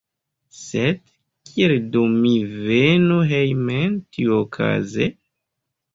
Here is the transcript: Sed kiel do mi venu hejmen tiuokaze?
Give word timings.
Sed 0.59 1.01
kiel 1.49 1.75
do 1.95 2.03
mi 2.15 2.33
venu 2.71 3.21
hejmen 3.33 4.03
tiuokaze? 4.17 5.11